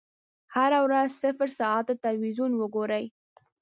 هره 0.55 0.79
ورځ 0.85 1.09
صفر 1.21 1.49
ساعته 1.59 1.93
ټلویزیون 2.03 2.51
وګورئ. 2.57 3.05